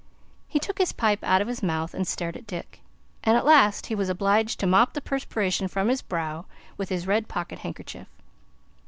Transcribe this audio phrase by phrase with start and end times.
[0.47, 2.79] He took his pipe out of his mouth and stared at Dick,
[3.23, 7.05] and at last he was obliged to mop the perspiration from his brow with his
[7.05, 8.07] red pocket handkerchief.